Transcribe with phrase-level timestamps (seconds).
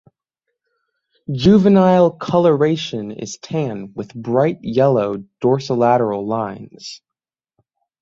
[1.31, 7.03] Juvenile coloration is tan with bright yellow dorsolateral lines.